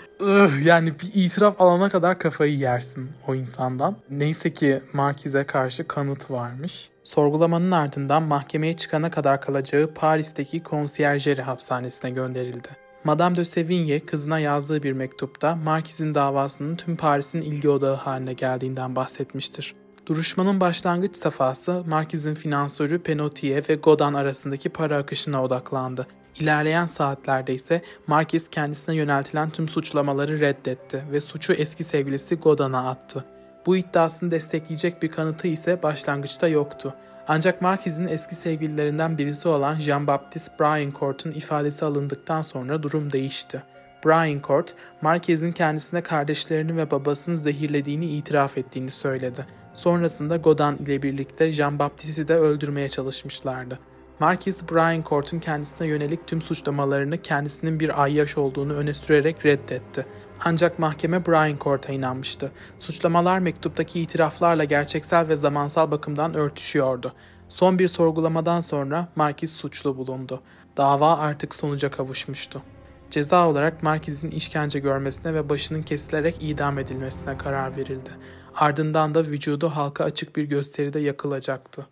[0.63, 3.95] Yani bir itiraf alana kadar kafayı yersin o insandan.
[4.09, 6.89] Neyse ki Markiz'e karşı kanıt varmış.
[7.03, 12.69] Sorgulamanın ardından mahkemeye çıkana kadar kalacağı Paris'teki konsiyerjeri hapishanesine gönderildi.
[13.03, 18.95] Madame de Sévigné kızına yazdığı bir mektupta Markiz'in davasının tüm Paris'in ilgi odağı haline geldiğinden
[18.95, 19.75] bahsetmiştir.
[20.05, 26.07] Duruşmanın başlangıç safhası Markiz'in finansörü Penotier ve Godin arasındaki para akışına odaklandı.
[26.39, 33.25] İlerleyen saatlerde ise Markiz kendisine yöneltilen tüm suçlamaları reddetti ve suçu eski sevgilisi Godin'a attı.
[33.65, 36.93] Bu iddiasını destekleyecek bir kanıtı ise başlangıçta yoktu.
[37.27, 43.63] Ancak Marquis'in eski sevgililerinden birisi olan Jean-Baptiste Briancourt'un ifadesi alındıktan sonra durum değişti.
[44.05, 49.45] Briancourt, Marquis'in kendisine kardeşlerini ve babasını zehirlediğini itiraf ettiğini söyledi.
[49.73, 53.79] Sonrasında Godin ile birlikte Jean-Baptiste'i de öldürmeye çalışmışlardı.
[54.19, 60.05] Marquis Briancourt'un kendisine yönelik tüm suçlamalarını kendisinin bir ayyaş olduğunu öne sürerek reddetti.
[60.45, 62.51] Ancak mahkeme Briancourt'a inanmıştı.
[62.79, 67.13] Suçlamalar mektuptaki itiraflarla gerçeksel ve zamansal bakımdan örtüşüyordu.
[67.49, 70.41] Son bir sorgulamadan sonra Marquis suçlu bulundu.
[70.77, 72.61] Dava artık sonuca kavuşmuştu.
[73.09, 78.09] Ceza olarak Marquis'in işkence görmesine ve başının kesilerek idam edilmesine karar verildi.
[78.55, 81.85] Ardından da vücudu halka açık bir gösteride yakılacaktı.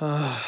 [0.00, 0.40] Ah,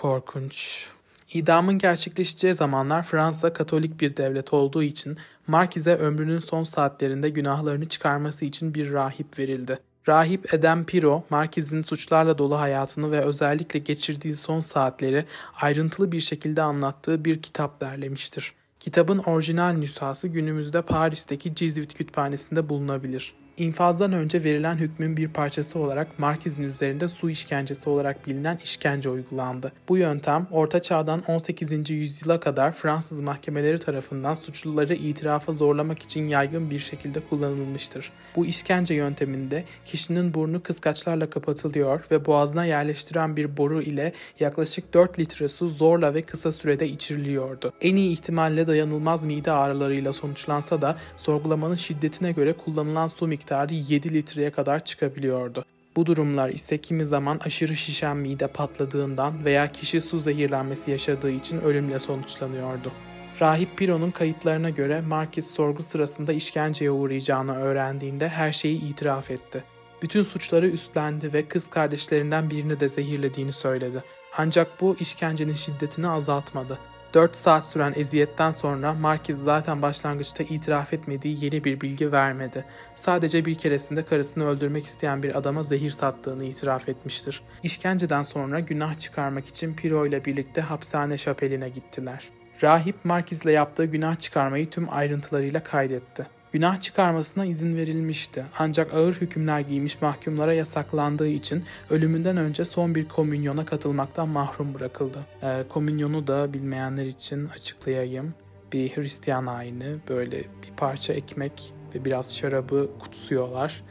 [0.00, 0.86] korkunç.
[1.32, 8.44] İdamın gerçekleşeceği zamanlar Fransa Katolik bir devlet olduğu için Markiz'e ömrünün son saatlerinde günahlarını çıkarması
[8.44, 9.78] için bir rahip verildi.
[10.08, 15.24] Rahip Edem Piro, Markiz'in suçlarla dolu hayatını ve özellikle geçirdiği son saatleri
[15.60, 18.52] ayrıntılı bir şekilde anlattığı bir kitap derlemiştir.
[18.80, 23.34] Kitabın orijinal nüshası günümüzde Paris'teki Cizvit Kütüphanesi'nde bulunabilir.
[23.56, 29.72] İnfazdan önce verilen hükmün bir parçası olarak Markiz'in üzerinde su işkencesi olarak bilinen işkence uygulandı.
[29.88, 31.90] Bu yöntem Orta Çağ'dan 18.
[31.90, 38.12] yüzyıla kadar Fransız mahkemeleri tarafından suçluları itirafa zorlamak için yaygın bir şekilde kullanılmıştır.
[38.36, 45.18] Bu işkence yönteminde kişinin burnu kıskaçlarla kapatılıyor ve boğazına yerleştiren bir boru ile yaklaşık 4
[45.18, 47.72] litre su zorla ve kısa sürede içiriliyordu.
[47.80, 53.74] En iyi ihtimalle dayanılmaz mide ağrılarıyla sonuçlansa da sorgulamanın şiddetine göre kullanılan su miktarı miktarı
[53.74, 55.64] 7 litreye kadar çıkabiliyordu.
[55.96, 61.60] Bu durumlar ise kimi zaman aşırı şişen mide patladığından veya kişi su zehirlenmesi yaşadığı için
[61.60, 62.92] ölümle sonuçlanıyordu.
[63.40, 69.64] Rahip Piro'nun kayıtlarına göre Marquis sorgu sırasında işkenceye uğrayacağını öğrendiğinde her şeyi itiraf etti.
[70.02, 74.02] Bütün suçları üstlendi ve kız kardeşlerinden birini de zehirlediğini söyledi.
[74.38, 76.78] Ancak bu işkencenin şiddetini azaltmadı.
[77.14, 82.64] 4 saat süren eziyetten sonra Markiz zaten başlangıçta itiraf etmediği yeni bir bilgi vermedi.
[82.94, 87.42] Sadece bir keresinde karısını öldürmek isteyen bir adama zehir sattığını itiraf etmiştir.
[87.62, 92.28] İşkenceden sonra günah çıkarmak için Piro ile birlikte hapishane şapeline gittiler.
[92.62, 96.39] Rahip Markiz'le yaptığı günah çıkarmayı tüm ayrıntılarıyla kaydetti.
[96.52, 103.08] Günah çıkarmasına izin verilmişti ancak ağır hükümler giymiş mahkumlara yasaklandığı için ölümünden önce son bir
[103.08, 105.18] komünyona katılmaktan mahrum bırakıldı.
[105.42, 108.34] E, komünyonu da bilmeyenler için açıklayayım.
[108.72, 113.82] Bir Hristiyan ayini böyle bir parça ekmek ve biraz şarabı kutsuyorlar.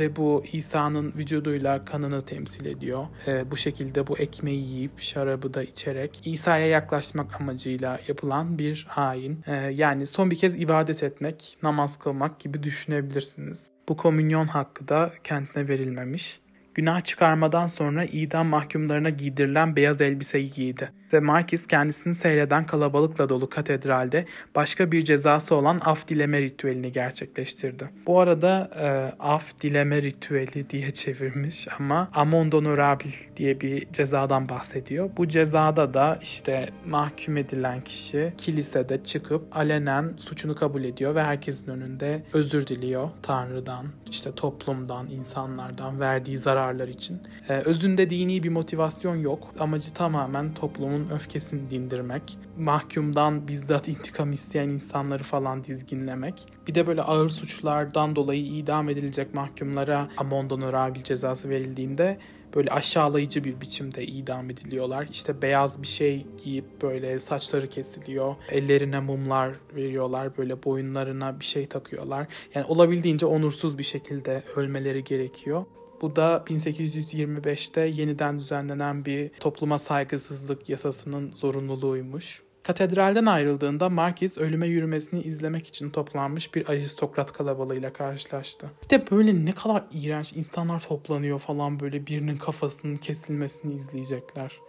[0.00, 3.06] Ve bu İsa'nın vücuduyla kanını temsil ediyor.
[3.26, 9.42] E, bu şekilde bu ekmeği yiyip şarabı da içerek İsa'ya yaklaşmak amacıyla yapılan bir hain.
[9.46, 13.70] E, yani son bir kez ibadet etmek, namaz kılmak gibi düşünebilirsiniz.
[13.88, 16.40] Bu komünyon hakkı da kendisine verilmemiş.
[16.74, 23.48] Günah çıkarmadan sonra idam mahkumlarına giydirilen beyaz elbiseyi giydi ve Marquis kendisini seyreden kalabalıkla dolu
[23.48, 27.90] katedralde başka bir cezası olan af dileme ritüelini gerçekleştirdi.
[28.06, 28.86] Bu arada e,
[29.22, 35.10] af dileme ritüeli diye çevirmiş ama amon honorable diye bir cezadan bahsediyor.
[35.16, 41.68] Bu cezada da işte mahkum edilen kişi kilisede çıkıp alenen suçunu kabul ediyor ve herkesin
[41.70, 47.20] önünde özür diliyor Tanrı'dan, işte toplumdan, insanlardan verdiği zararlar için.
[47.48, 49.54] E, özünde dini bir motivasyon yok.
[49.58, 56.46] Amacı tamamen toplumun öfkesini dindirmek, mahkumdan bizzat intikam isteyen insanları falan dizginlemek.
[56.66, 62.18] Bir de böyle ağır suçlardan dolayı idam edilecek mahkumlara amon honorable cezası verildiğinde
[62.54, 65.08] böyle aşağılayıcı bir biçimde idam ediliyorlar.
[65.10, 68.34] İşte beyaz bir şey giyip böyle saçları kesiliyor.
[68.50, 70.36] Ellerine mumlar veriyorlar.
[70.38, 72.26] Böyle boyunlarına bir şey takıyorlar.
[72.54, 75.64] Yani olabildiğince onursuz bir şekilde ölmeleri gerekiyor.
[76.00, 82.42] Bu da 1825'te yeniden düzenlenen bir topluma saygısızlık yasasının zorunluluğuymuş.
[82.62, 88.70] Katedralden ayrıldığında Markiz ölüme yürümesini izlemek için toplanmış bir aristokrat kalabalığıyla karşılaştı.
[88.84, 94.60] Bir de böyle ne kadar iğrenç insanlar toplanıyor falan böyle birinin kafasının kesilmesini izleyecekler.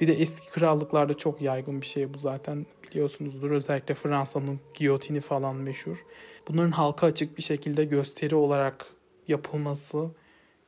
[0.00, 3.50] Bir de eski krallıklarda çok yaygın bir şey bu zaten biliyorsunuzdur.
[3.50, 6.04] Özellikle Fransa'nın giyotini falan meşhur.
[6.48, 8.86] Bunların halka açık bir şekilde gösteri olarak
[9.28, 10.10] yapılması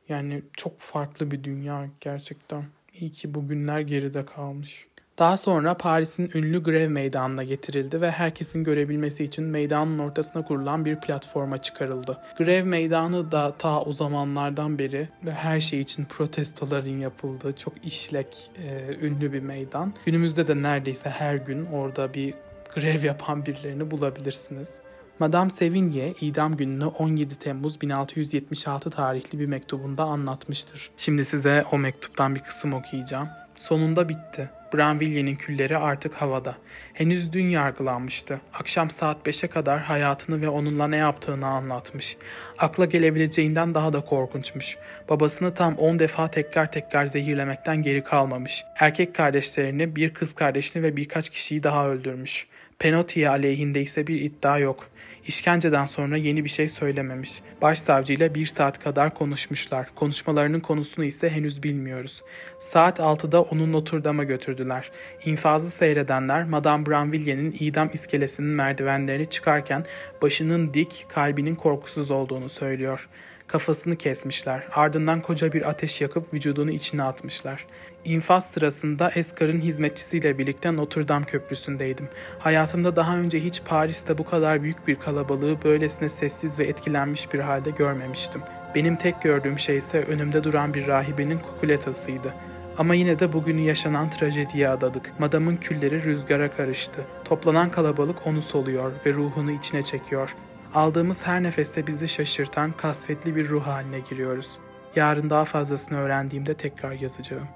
[0.09, 2.63] yani çok farklı bir dünya gerçekten.
[2.93, 4.85] İyi ki bu günler geride kalmış.
[5.19, 10.95] Daha sonra Paris'in ünlü grev meydanına getirildi ve herkesin görebilmesi için meydanın ortasına kurulan bir
[10.95, 12.17] platforma çıkarıldı.
[12.37, 18.51] Grev meydanı da ta o zamanlardan beri ve her şey için protestoların yapıldığı çok işlek,
[18.57, 19.93] e, ünlü bir meydan.
[20.05, 22.33] Günümüzde de neredeyse her gün orada bir
[22.75, 24.75] grev yapan birilerini bulabilirsiniz.
[25.19, 30.89] Madame Sevigny idam gününü 17 Temmuz 1676 tarihli bir mektubunda anlatmıştır.
[30.97, 33.27] Şimdi size o mektuptan bir kısım okuyacağım.
[33.55, 34.49] Sonunda bitti.
[34.73, 36.57] Branville'nin külleri artık havada.
[36.93, 38.41] Henüz dün yargılanmıştı.
[38.53, 42.17] Akşam saat 5'e kadar hayatını ve onunla ne yaptığını anlatmış.
[42.57, 44.77] Akla gelebileceğinden daha da korkunçmuş.
[45.09, 48.63] Babasını tam 10 defa tekrar tekrar zehirlemekten geri kalmamış.
[48.75, 52.47] Erkek kardeşlerini, bir kız kardeşini ve birkaç kişiyi daha öldürmüş.
[52.79, 54.89] Penotti'ye aleyhinde ise bir iddia yok.
[55.27, 57.41] İşkenceden sonra yeni bir şey söylememiş.
[57.61, 59.95] Başsavcıyla bir saat kadar konuşmuşlar.
[59.95, 62.23] Konuşmalarının konusunu ise henüz bilmiyoruz.
[62.59, 64.91] Saat 6'da onu Notre Dame'a götürdüler.
[65.25, 69.85] İnfazı seyredenler Madame Branville'nin idam iskelesinin merdivenlerini çıkarken
[70.21, 73.09] başının dik, kalbinin korkusuz olduğunu söylüyor.
[73.49, 74.67] Kafasını kesmişler.
[74.75, 77.65] Ardından koca bir ateş yakıp vücudunu içine atmışlar.
[78.05, 82.09] İnfaz sırasında Eskar'ın hizmetçisiyle birlikte Notre Dame Köprüsü'ndeydim.
[82.39, 87.39] Hayatımda daha önce hiç Paris'te bu kadar büyük bir kalabalığı böylesine sessiz ve etkilenmiş bir
[87.39, 88.41] halde görmemiştim.
[88.75, 92.33] Benim tek gördüğüm şey ise önümde duran bir rahibenin kukuletasıydı.
[92.77, 95.19] Ama yine de bugünü yaşanan trajediye adadık.
[95.19, 97.01] Madamın külleri rüzgara karıştı.
[97.25, 100.35] Toplanan kalabalık onu soluyor ve ruhunu içine çekiyor.
[100.73, 104.59] Aldığımız her nefeste bizi şaşırtan kasvetli bir ruh haline giriyoruz.
[104.95, 107.47] Yarın daha fazlasını öğrendiğimde tekrar yazacağım.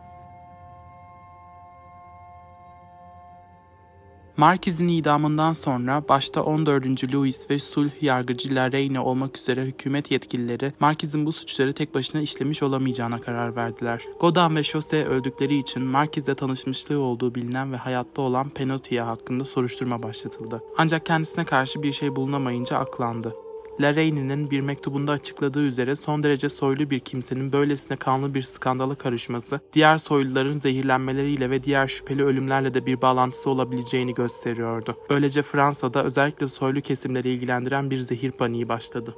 [4.38, 7.14] Marquez'in idamından sonra başta 14.
[7.14, 12.64] Louis ve sulh yargıcı Larraine olmak üzere hükümet yetkilileri Marquez'in bu suçları tek başına işlemiş
[12.64, 14.02] olamayacağına karar verdiler.
[14.20, 20.04] Godin ve Chaussee öldükleri için Marquez'le tanışmışlığı olduğu bilinen ve hayatta olan Penottier hakkında soruşturma
[20.04, 20.64] başlatıldı.
[20.78, 23.36] Ancak kendisine karşı bir şey bulunamayınca aklandı.
[23.80, 29.60] Larrain'in bir mektubunda açıkladığı üzere son derece soylu bir kimsenin böylesine kanlı bir skandala karışması,
[29.74, 34.96] diğer soyluların zehirlenmeleriyle ve diğer şüpheli ölümlerle de bir bağlantısı olabileceğini gösteriyordu.
[35.10, 39.16] Öylece Fransa'da özellikle soylu kesimleri ilgilendiren bir zehir paniği başladı.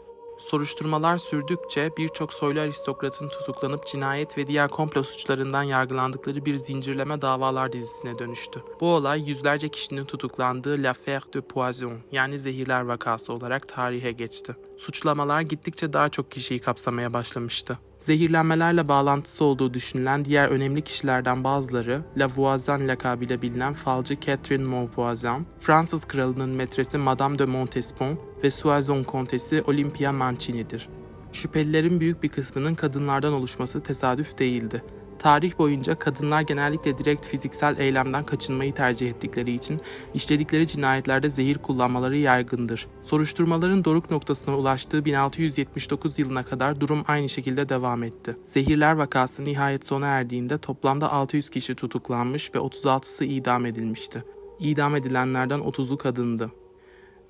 [0.50, 7.74] Soruşturmalar sürdükçe birçok soylu aristokratın tutuklanıp cinayet ve diğer komplo suçlarından yargılandıkları bir zincirleme davalar
[7.74, 8.64] dizisine dönüştü.
[8.80, 14.56] Bu olay yüzlerce kişinin tutuklandığı L'Affaire de Poison yani zehirler vakası olarak tarihe geçti.
[14.78, 17.80] Suçlamalar gittikçe daha çok kişiyi kapsamaya başlamıştı.
[18.00, 25.48] Zehirlenmelerle bağlantısı olduğu düşünülen diğer önemli kişilerden bazıları La Voisin lakabıyla bilinen falcı Catherine Monvoisin,
[25.60, 30.90] Fransız kralının metresi Madame de Montespan ve Soissons kontesi Olympia Mancini'dir.
[31.32, 34.84] Şüphelilerin büyük bir kısmının kadınlardan oluşması tesadüf değildi.
[35.20, 39.82] Tarih boyunca kadınlar genellikle direkt fiziksel eylemden kaçınmayı tercih ettikleri için
[40.14, 42.88] işledikleri cinayetlerde zehir kullanmaları yaygındır.
[43.04, 48.38] Soruşturmaların doruk noktasına ulaştığı 1679 yılına kadar durum aynı şekilde devam etti.
[48.44, 54.24] Zehirler vakası nihayet sona erdiğinde toplamda 600 kişi tutuklanmış ve 36'sı idam edilmişti.
[54.60, 56.52] İdam edilenlerden 30'u kadındı.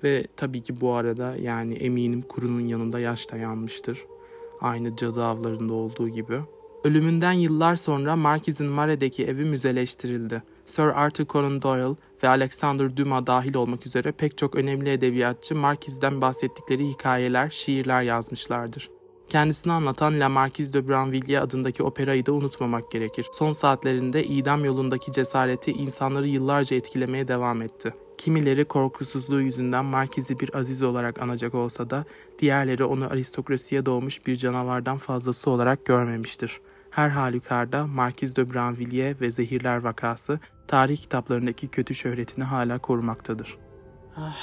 [0.04, 4.04] Ve tabii ki bu arada yani eminim kurunun yanında yaş da yanmıştır.
[4.60, 6.40] Aynı cadı avlarında olduğu gibi.
[6.86, 10.42] Ölümünden yıllar sonra Marquis'in Mare'deki evi müzeleştirildi.
[10.66, 16.20] Sir Arthur Conan Doyle ve Alexander Dumas dahil olmak üzere pek çok önemli edebiyatçı Marquis'den
[16.20, 18.90] bahsettikleri hikayeler, şiirler yazmışlardır.
[19.28, 23.26] Kendisini anlatan La Marquise de Branvilliers adındaki operayı da unutmamak gerekir.
[23.32, 27.94] Son saatlerinde idam yolundaki cesareti insanları yıllarca etkilemeye devam etti.
[28.18, 32.04] Kimileri korkusuzluğu yüzünden Markiz'i bir aziz olarak anacak olsa da
[32.38, 36.60] diğerleri onu aristokrasiye doğmuş bir canavardan fazlası olarak görmemiştir.
[36.96, 43.56] Her halükarda Markiz de Branvilliers ve Zehirler vakası tarih kitaplarındaki kötü şöhretini hala korumaktadır.
[44.16, 44.36] Ah,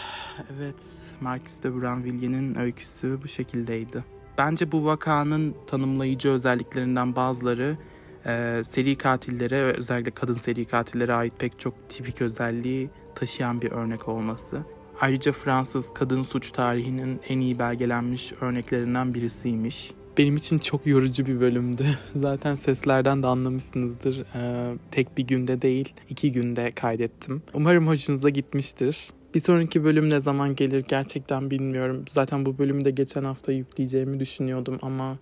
[0.58, 4.04] evet, Marcus de Branvilliers'in öyküsü bu şekildeydi.
[4.38, 7.78] Bence bu vakanın tanımlayıcı özelliklerinden bazıları
[8.26, 13.72] e, seri katillere ve özellikle kadın seri katillere ait pek çok tipik özelliği taşıyan bir
[13.72, 14.64] örnek olması.
[15.02, 19.92] Ayrıca Fransız kadın suç tarihinin en iyi belgelenmiş örneklerinden birisiymiş.
[20.18, 21.86] Benim için çok yorucu bir bölümdü.
[22.16, 24.26] Zaten seslerden de anlamışsınızdır.
[24.36, 27.42] Ee, tek bir günde değil, iki günde kaydettim.
[27.54, 29.10] Umarım hoşunuza gitmiştir.
[29.36, 32.06] Bir sonraki bölüm ne zaman gelir gerçekten bilmiyorum.
[32.10, 35.18] Zaten bu bölümü de geçen hafta yükleyeceğimi düşünüyordum ama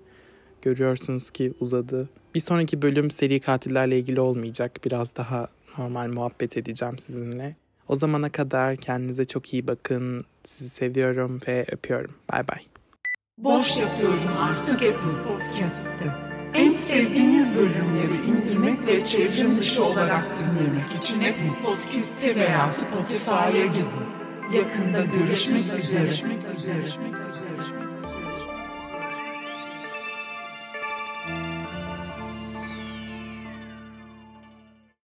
[0.61, 2.09] görüyorsunuz ki uzadı.
[2.35, 4.79] Bir sonraki bölüm seri katillerle ilgili olmayacak.
[4.85, 7.55] Biraz daha normal muhabbet edeceğim sizinle.
[7.87, 10.25] O zamana kadar kendinize çok iyi bakın.
[10.43, 12.11] Sizi seviyorum ve öpüyorum.
[12.31, 12.70] Bay bay.
[13.38, 16.15] Boş yapıyorum artık Apple Podcast'te.
[16.53, 23.86] En sevdiğiniz bölümleri indirmek ve çevrim dışı olarak dinlemek için Apple Podcast'te veya Spotify'a gidin.
[24.53, 26.03] Yakında görüşmek üzere.
[26.03, 27.80] Görüşmek üzere.